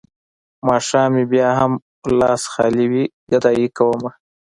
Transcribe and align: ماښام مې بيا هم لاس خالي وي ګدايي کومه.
ماښام 0.67 1.09
مې 1.15 1.23
بيا 1.31 1.49
هم 1.59 1.71
لاس 2.19 2.41
خالي 2.53 2.85
وي 2.91 3.03
ګدايي 3.31 3.67
کومه. 3.77 4.09